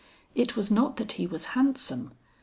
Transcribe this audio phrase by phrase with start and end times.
[0.33, 2.13] It was not that he was handsome.